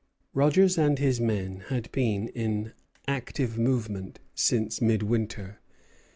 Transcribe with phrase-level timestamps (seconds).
[0.33, 2.73] Rogers and his men had been in
[3.07, 5.59] active movement since midwinter.